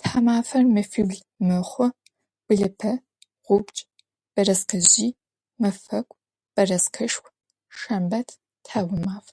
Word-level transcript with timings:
Тхьамафэр 0.00 0.64
мэфибл 0.74 1.18
мэхъу: 1.46 1.88
блыпэ, 2.46 2.92
гъубдж, 3.44 3.78
бэрэскэжъый, 4.34 5.10
мэфэку, 5.60 6.20
бэрэскэшху, 6.54 7.32
шэмбэт, 7.78 8.28
тхьаумаф. 8.64 9.26